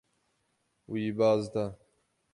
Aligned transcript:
Wî 0.91 1.03
baz 1.17 1.43
da. 1.53 1.65